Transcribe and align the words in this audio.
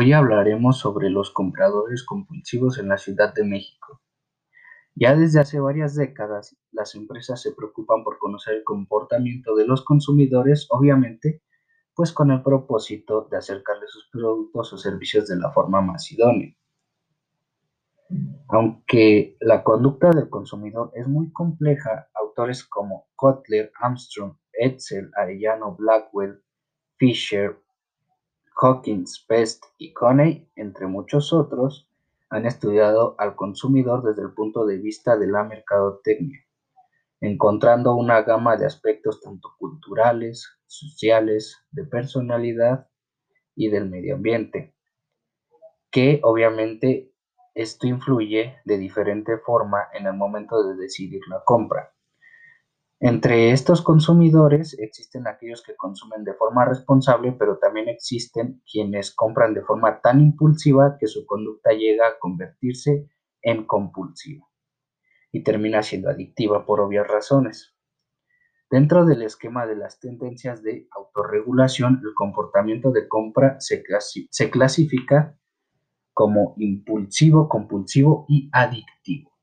Hoy 0.00 0.12
hablaremos 0.12 0.78
sobre 0.78 1.10
los 1.10 1.32
compradores 1.32 2.04
compulsivos 2.04 2.78
en 2.78 2.86
la 2.86 2.98
Ciudad 2.98 3.34
de 3.34 3.42
México. 3.42 4.00
Ya 4.94 5.16
desde 5.16 5.40
hace 5.40 5.58
varias 5.58 5.96
décadas, 5.96 6.56
las 6.70 6.94
empresas 6.94 7.42
se 7.42 7.52
preocupan 7.52 8.04
por 8.04 8.16
conocer 8.20 8.54
el 8.54 8.62
comportamiento 8.62 9.56
de 9.56 9.66
los 9.66 9.84
consumidores, 9.84 10.68
obviamente, 10.70 11.42
pues 11.96 12.12
con 12.12 12.30
el 12.30 12.44
propósito 12.44 13.26
de 13.28 13.38
acercarles 13.38 13.90
sus 13.90 14.08
productos 14.12 14.72
o 14.72 14.78
servicios 14.78 15.26
de 15.26 15.34
la 15.34 15.50
forma 15.50 15.80
más 15.80 16.12
idónea. 16.12 16.54
Aunque 18.50 19.36
la 19.40 19.64
conducta 19.64 20.10
del 20.10 20.30
consumidor 20.30 20.92
es 20.94 21.08
muy 21.08 21.32
compleja, 21.32 22.08
autores 22.14 22.62
como 22.62 23.08
Kotler, 23.16 23.72
Armstrong, 23.80 24.36
Edsel, 24.52 25.10
Arellano, 25.16 25.74
Blackwell, 25.74 26.40
Fisher, 26.98 27.58
Hawkins, 28.60 29.24
Best 29.28 29.64
y 29.78 29.92
Coney, 29.92 30.50
entre 30.56 30.86
muchos 30.86 31.32
otros, 31.32 31.88
han 32.28 32.44
estudiado 32.44 33.14
al 33.18 33.36
consumidor 33.36 34.02
desde 34.02 34.22
el 34.22 34.34
punto 34.34 34.66
de 34.66 34.78
vista 34.78 35.16
de 35.16 35.28
la 35.28 35.44
mercadotecnia, 35.44 36.44
encontrando 37.20 37.94
una 37.94 38.22
gama 38.22 38.56
de 38.56 38.66
aspectos 38.66 39.20
tanto 39.20 39.54
culturales, 39.58 40.58
sociales, 40.66 41.56
de 41.70 41.84
personalidad 41.84 42.88
y 43.54 43.68
del 43.68 43.88
medio 43.88 44.16
ambiente, 44.16 44.74
que 45.90 46.20
obviamente 46.24 47.12
esto 47.54 47.86
influye 47.86 48.56
de 48.64 48.78
diferente 48.78 49.38
forma 49.38 49.88
en 49.92 50.06
el 50.06 50.14
momento 50.14 50.62
de 50.64 50.76
decidir 50.76 51.22
la 51.28 51.42
compra. 51.44 51.92
Entre 53.00 53.52
estos 53.52 53.80
consumidores 53.80 54.76
existen 54.78 55.28
aquellos 55.28 55.62
que 55.62 55.76
consumen 55.76 56.24
de 56.24 56.34
forma 56.34 56.64
responsable, 56.64 57.30
pero 57.30 57.58
también 57.58 57.88
existen 57.88 58.60
quienes 58.70 59.14
compran 59.14 59.54
de 59.54 59.62
forma 59.62 60.00
tan 60.00 60.20
impulsiva 60.20 60.96
que 60.98 61.06
su 61.06 61.24
conducta 61.24 61.70
llega 61.70 62.08
a 62.08 62.18
convertirse 62.18 63.08
en 63.40 63.66
compulsiva 63.66 64.48
y 65.30 65.44
termina 65.44 65.82
siendo 65.82 66.10
adictiva 66.10 66.66
por 66.66 66.80
obvias 66.80 67.06
razones. 67.06 67.76
Dentro 68.70 69.06
del 69.06 69.22
esquema 69.22 69.66
de 69.66 69.76
las 69.76 70.00
tendencias 70.00 70.62
de 70.62 70.88
autorregulación, 70.90 72.02
el 72.04 72.14
comportamiento 72.14 72.90
de 72.90 73.08
compra 73.08 73.56
se, 73.60 73.82
clasifica 74.50 75.38
como 76.12 76.54
impulsivo, 76.58 77.48
compulsivo 77.48 78.26
y 78.28 78.50
adictivo. 78.52 79.37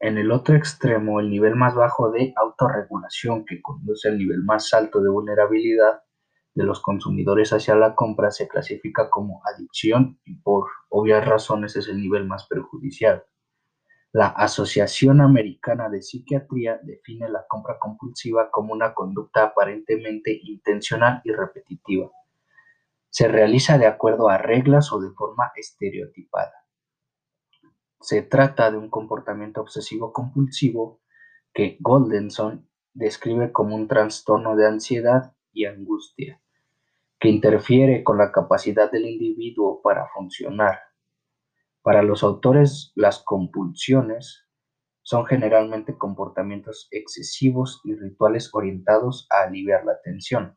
En 0.00 0.18
el 0.18 0.32
otro 0.32 0.56
extremo, 0.56 1.20
el 1.20 1.30
nivel 1.30 1.54
más 1.54 1.74
bajo 1.74 2.10
de 2.10 2.34
autorregulación, 2.36 3.44
que 3.44 3.62
conduce 3.62 4.08
al 4.08 4.18
nivel 4.18 4.42
más 4.42 4.72
alto 4.74 5.00
de 5.00 5.10
vulnerabilidad 5.10 6.02
de 6.54 6.64
los 6.64 6.80
consumidores 6.80 7.52
hacia 7.52 7.74
la 7.74 7.94
compra, 7.94 8.30
se 8.30 8.48
clasifica 8.48 9.10
como 9.10 9.40
adicción 9.44 10.20
y 10.24 10.34
por 10.36 10.68
obvias 10.88 11.26
razones 11.26 11.76
es 11.76 11.88
el 11.88 12.00
nivel 12.00 12.26
más 12.26 12.46
perjudicial. 12.46 13.24
La 14.12 14.28
Asociación 14.28 15.20
Americana 15.20 15.88
de 15.88 16.00
Psiquiatría 16.00 16.78
define 16.82 17.28
la 17.28 17.44
compra 17.48 17.78
compulsiva 17.80 18.48
como 18.50 18.72
una 18.72 18.94
conducta 18.94 19.42
aparentemente 19.42 20.38
intencional 20.44 21.20
y 21.24 21.32
repetitiva. 21.32 22.10
Se 23.10 23.26
realiza 23.26 23.76
de 23.76 23.86
acuerdo 23.86 24.28
a 24.28 24.38
reglas 24.38 24.92
o 24.92 25.00
de 25.00 25.10
forma 25.10 25.50
estereotipada. 25.56 26.63
Se 28.00 28.22
trata 28.22 28.70
de 28.70 28.76
un 28.76 28.90
comportamiento 28.90 29.60
obsesivo-compulsivo 29.60 31.00
que 31.52 31.78
Goldenson 31.80 32.68
describe 32.92 33.52
como 33.52 33.76
un 33.76 33.88
trastorno 33.88 34.56
de 34.56 34.66
ansiedad 34.66 35.34
y 35.52 35.66
angustia, 35.66 36.40
que 37.18 37.28
interfiere 37.28 38.04
con 38.04 38.18
la 38.18 38.32
capacidad 38.32 38.90
del 38.90 39.06
individuo 39.06 39.80
para 39.82 40.08
funcionar. 40.14 40.80
Para 41.82 42.02
los 42.02 42.22
autores, 42.22 42.92
las 42.94 43.18
compulsiones 43.18 44.44
son 45.02 45.26
generalmente 45.26 45.98
comportamientos 45.98 46.88
excesivos 46.90 47.80
y 47.84 47.94
rituales 47.94 48.50
orientados 48.54 49.26
a 49.30 49.44
aliviar 49.44 49.84
la 49.84 50.00
tensión, 50.02 50.56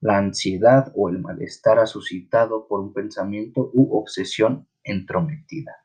la 0.00 0.16
ansiedad 0.16 0.90
o 0.94 1.10
el 1.10 1.18
malestar 1.20 1.86
suscitado 1.86 2.66
por 2.66 2.80
un 2.80 2.94
pensamiento 2.94 3.70
u 3.74 3.98
obsesión 3.98 4.68
entrometida. 4.84 5.76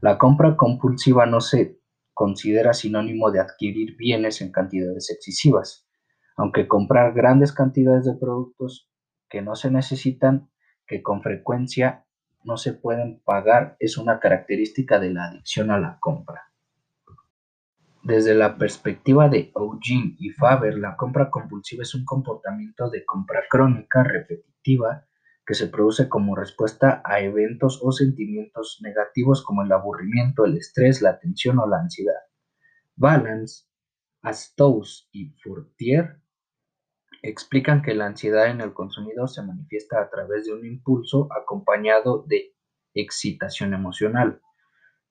La 0.00 0.18
compra 0.18 0.56
compulsiva 0.56 1.26
no 1.26 1.40
se 1.40 1.80
considera 2.12 2.72
sinónimo 2.74 3.30
de 3.30 3.40
adquirir 3.40 3.96
bienes 3.96 4.40
en 4.40 4.52
cantidades 4.52 5.10
excesivas, 5.10 5.86
aunque 6.36 6.68
comprar 6.68 7.14
grandes 7.14 7.52
cantidades 7.52 8.04
de 8.04 8.14
productos 8.14 8.90
que 9.28 9.42
no 9.42 9.54
se 9.54 9.70
necesitan, 9.70 10.50
que 10.86 11.02
con 11.02 11.22
frecuencia 11.22 12.06
no 12.44 12.56
se 12.56 12.72
pueden 12.72 13.20
pagar, 13.24 13.76
es 13.80 13.98
una 13.98 14.20
característica 14.20 14.98
de 14.98 15.12
la 15.12 15.24
adicción 15.24 15.70
a 15.70 15.78
la 15.78 15.98
compra. 15.98 16.42
Desde 18.02 18.34
la 18.34 18.56
perspectiva 18.56 19.28
de 19.28 19.50
Eugene 19.56 20.14
y 20.18 20.30
Faber, 20.30 20.78
la 20.78 20.96
compra 20.96 21.28
compulsiva 21.28 21.82
es 21.82 21.92
un 21.94 22.04
comportamiento 22.04 22.88
de 22.88 23.04
compra 23.04 23.42
crónica, 23.50 24.04
repetitiva, 24.04 25.05
que 25.46 25.54
se 25.54 25.68
produce 25.68 26.08
como 26.08 26.34
respuesta 26.34 27.02
a 27.04 27.20
eventos 27.20 27.80
o 27.82 27.92
sentimientos 27.92 28.78
negativos 28.82 29.44
como 29.44 29.62
el 29.62 29.70
aburrimiento, 29.70 30.44
el 30.44 30.56
estrés, 30.56 31.00
la 31.02 31.20
tensión 31.20 31.60
o 31.60 31.68
la 31.68 31.78
ansiedad. 31.78 32.20
Balance, 32.96 33.64
Astous 34.22 35.08
y 35.12 35.30
Fortier 35.42 36.20
explican 37.22 37.80
que 37.82 37.94
la 37.94 38.06
ansiedad 38.06 38.48
en 38.48 38.60
el 38.60 38.74
consumidor 38.74 39.28
se 39.28 39.42
manifiesta 39.42 40.00
a 40.00 40.10
través 40.10 40.46
de 40.46 40.52
un 40.52 40.66
impulso 40.66 41.28
acompañado 41.32 42.24
de 42.26 42.56
excitación 42.94 43.72
emocional 43.72 44.40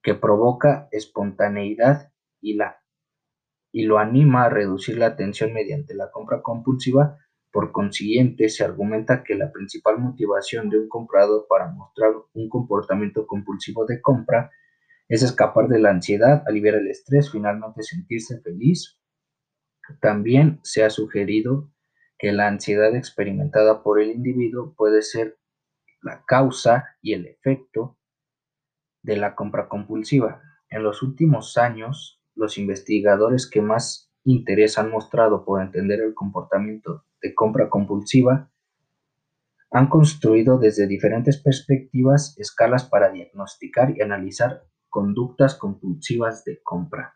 que 0.02 0.16
provoca 0.16 0.90
espontaneidad 0.92 2.12
y, 2.42 2.56
la, 2.56 2.82
y 3.72 3.86
lo 3.86 4.00
anima 4.00 4.46
a 4.46 4.50
reducir 4.50 4.98
la 4.98 5.16
tensión 5.16 5.54
mediante 5.54 5.96
la 5.96 6.12
compra 6.12 6.42
compulsiva 6.42 7.18
por 7.56 7.72
consiguiente, 7.72 8.50
se 8.50 8.66
argumenta 8.66 9.24
que 9.24 9.34
la 9.34 9.50
principal 9.50 9.98
motivación 9.98 10.70
de 10.70 10.78
un 10.78 10.90
comprador 10.90 11.46
para 11.48 11.72
mostrar 11.72 12.12
un 12.34 12.50
comportamiento 12.50 13.26
compulsivo 13.26 13.86
de 13.86 14.02
compra 14.02 14.52
es 15.08 15.24
escapar 15.24 15.70
de 15.70 15.80
la 15.80 15.92
ansiedad, 15.92 16.44
aliviar 16.48 16.76
el 16.76 16.90
estrés, 16.90 17.32
finalmente 17.32 17.82
sentirse 17.82 18.42
feliz. 18.42 19.00
También 20.02 20.60
se 20.64 20.84
ha 20.84 20.90
sugerido 20.90 21.72
que 22.20 22.34
la 22.34 22.50
ansiedad 22.50 22.94
experimentada 22.94 23.84
por 23.84 24.02
el 24.02 24.12
individuo 24.12 24.74
puede 24.76 25.02
ser 25.02 25.38
la 26.02 26.26
causa 26.26 26.98
y 27.02 27.14
el 27.14 27.26
efecto 27.26 27.98
de 29.02 29.16
la 29.16 29.34
compra 29.34 29.70
compulsiva. 29.70 30.42
En 30.70 30.84
los 30.84 31.02
últimos 31.02 31.58
años, 31.58 32.22
los 32.36 32.58
investigadores 32.58 33.50
que 33.50 33.62
más 33.62 34.12
interés 34.26 34.78
han 34.78 34.92
mostrado 34.92 35.46
por 35.46 35.62
entender 35.62 36.02
el 36.02 36.14
comportamiento 36.14 37.06
de 37.26 37.34
compra 37.34 37.70
compulsiva 37.70 38.52
han 39.72 39.88
construido 39.88 40.60
desde 40.60 40.88
diferentes 40.88 41.42
perspectivas 41.42 42.36
escalas 42.38 42.86
para 42.86 43.12
diagnosticar 43.12 43.98
y 43.98 44.02
analizar 44.02 44.64
conductas 44.90 45.56
compulsivas 45.56 46.46
de 46.46 46.62
compra. 46.62 47.16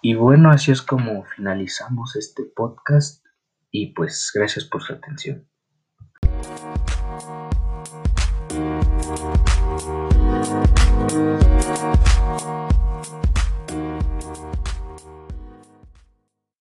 Y 0.00 0.14
bueno, 0.14 0.50
así 0.50 0.72
es 0.72 0.80
como 0.80 1.24
finalizamos 1.24 2.16
este 2.16 2.44
podcast 2.44 3.24
y 3.70 3.92
pues 3.92 4.32
gracias 4.34 4.64
por 4.64 4.82
su 4.82 4.94
atención. 4.94 5.46